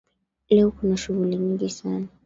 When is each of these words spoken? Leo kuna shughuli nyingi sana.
Leo 0.49 0.71
kuna 0.71 0.97
shughuli 0.97 1.35
nyingi 1.37 1.69
sana. 1.69 2.07